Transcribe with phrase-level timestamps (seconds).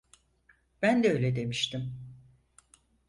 [0.81, 1.93] Ben de öyle demiştim.